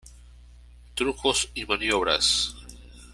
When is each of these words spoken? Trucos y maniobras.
Trucos 0.95 1.51
y 1.53 1.63
maniobras. 1.67 2.55